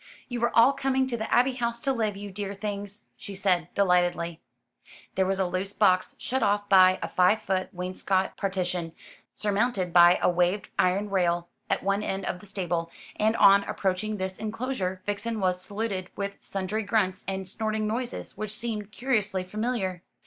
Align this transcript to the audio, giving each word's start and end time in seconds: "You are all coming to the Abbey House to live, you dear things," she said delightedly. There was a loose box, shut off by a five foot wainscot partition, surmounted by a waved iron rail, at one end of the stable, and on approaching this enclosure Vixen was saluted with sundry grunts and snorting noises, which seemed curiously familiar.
"You 0.27 0.41
are 0.45 0.57
all 0.57 0.73
coming 0.73 1.05
to 1.05 1.15
the 1.15 1.31
Abbey 1.31 1.53
House 1.53 1.79
to 1.81 1.93
live, 1.93 2.17
you 2.17 2.31
dear 2.31 2.55
things," 2.55 3.05
she 3.17 3.35
said 3.35 3.67
delightedly. 3.75 4.41
There 5.13 5.27
was 5.27 5.37
a 5.37 5.45
loose 5.45 5.73
box, 5.73 6.15
shut 6.17 6.41
off 6.41 6.67
by 6.67 6.97
a 7.03 7.07
five 7.07 7.43
foot 7.43 7.71
wainscot 7.71 8.35
partition, 8.35 8.93
surmounted 9.31 9.93
by 9.93 10.17
a 10.19 10.27
waved 10.27 10.69
iron 10.79 11.11
rail, 11.11 11.49
at 11.69 11.83
one 11.83 12.01
end 12.01 12.25
of 12.25 12.39
the 12.39 12.47
stable, 12.47 12.89
and 13.17 13.35
on 13.35 13.63
approaching 13.65 14.17
this 14.17 14.39
enclosure 14.39 15.03
Vixen 15.05 15.39
was 15.39 15.61
saluted 15.63 16.09
with 16.15 16.37
sundry 16.41 16.81
grunts 16.81 17.23
and 17.27 17.47
snorting 17.47 17.85
noises, 17.85 18.35
which 18.35 18.55
seemed 18.57 18.91
curiously 18.91 19.43
familiar. 19.43 20.01